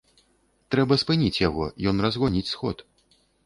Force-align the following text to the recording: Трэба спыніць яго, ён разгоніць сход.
Трэба 0.75 0.97
спыніць 1.03 1.39
яго, 1.47 1.69
ён 1.95 2.03
разгоніць 2.09 2.47
сход. 2.57 2.87